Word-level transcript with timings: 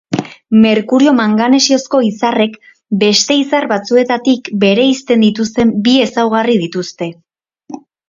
Merkurio-manganesozko 0.61 2.01
izarrek 2.07 2.57
beste 3.05 3.39
izar 3.43 3.69
batzuetatik 3.75 4.53
bereizten 4.67 5.29
dituzten 5.29 5.79
bi 5.89 5.97
ezaugarri 6.11 6.61
dituzte. 6.69 7.17